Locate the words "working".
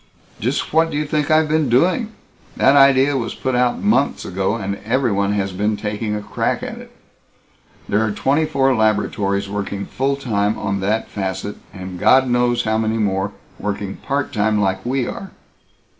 9.47-9.85, 13.59-13.97